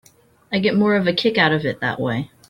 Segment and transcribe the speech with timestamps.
[0.51, 2.31] I get more of a kick out of it that way.